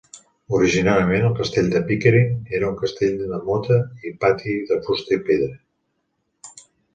[0.59, 3.77] Originàriament, el castell de Pickering era un castell de mota
[4.09, 5.53] i pati de fusta i pedra.